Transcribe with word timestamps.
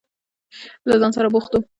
له 0.87 0.95
ځان 1.01 1.11
سره 1.17 1.27
بوخت 1.33 1.51
و. 1.55 1.61